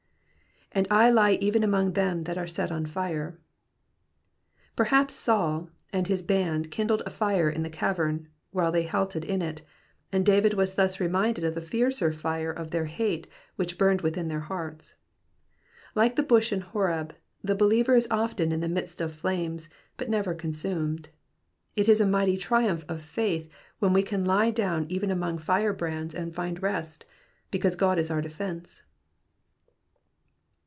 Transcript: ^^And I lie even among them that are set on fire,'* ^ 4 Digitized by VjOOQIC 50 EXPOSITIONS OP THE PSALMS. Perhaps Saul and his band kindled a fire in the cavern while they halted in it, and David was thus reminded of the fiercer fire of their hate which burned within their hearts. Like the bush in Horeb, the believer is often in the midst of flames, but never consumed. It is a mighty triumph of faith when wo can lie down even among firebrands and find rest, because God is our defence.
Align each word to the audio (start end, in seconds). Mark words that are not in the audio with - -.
^^And 0.73 0.87
I 0.89 1.09
lie 1.09 1.31
even 1.33 1.65
among 1.65 1.91
them 1.93 2.23
that 2.23 2.37
are 2.37 2.47
set 2.47 2.71
on 2.71 2.85
fire,'* 2.85 3.37
^ 4.75 4.77
4 4.77 4.85
Digitized 4.85 4.85
by 4.85 4.85
VjOOQIC 4.85 4.85
50 4.85 4.85
EXPOSITIONS 4.85 4.85
OP 4.85 4.85
THE 4.85 4.85
PSALMS. 4.85 4.87
Perhaps 4.87 5.15
Saul 5.15 5.69
and 5.91 6.07
his 6.07 6.23
band 6.23 6.71
kindled 6.71 7.03
a 7.05 7.09
fire 7.09 7.49
in 7.49 7.63
the 7.63 7.69
cavern 7.69 8.27
while 8.51 8.71
they 8.71 8.85
halted 8.87 9.25
in 9.25 9.41
it, 9.41 9.61
and 10.13 10.25
David 10.25 10.53
was 10.53 10.75
thus 10.75 11.01
reminded 11.01 11.43
of 11.43 11.55
the 11.55 11.61
fiercer 11.61 12.13
fire 12.13 12.51
of 12.53 12.71
their 12.71 12.85
hate 12.85 13.27
which 13.57 13.77
burned 13.77 13.99
within 13.99 14.29
their 14.29 14.39
hearts. 14.39 14.95
Like 15.93 16.15
the 16.15 16.23
bush 16.23 16.53
in 16.53 16.61
Horeb, 16.61 17.13
the 17.43 17.53
believer 17.53 17.95
is 17.97 18.07
often 18.09 18.53
in 18.53 18.61
the 18.61 18.69
midst 18.69 19.01
of 19.01 19.11
flames, 19.11 19.67
but 19.97 20.09
never 20.09 20.33
consumed. 20.33 21.09
It 21.75 21.89
is 21.89 21.99
a 21.99 22.07
mighty 22.07 22.37
triumph 22.37 22.85
of 22.87 23.01
faith 23.01 23.49
when 23.79 23.91
wo 23.91 24.03
can 24.03 24.23
lie 24.23 24.51
down 24.51 24.85
even 24.89 25.11
among 25.11 25.39
firebrands 25.39 26.15
and 26.15 26.33
find 26.33 26.63
rest, 26.63 27.03
because 27.51 27.75
God 27.75 27.99
is 27.99 28.09
our 28.09 28.21
defence. 28.21 28.83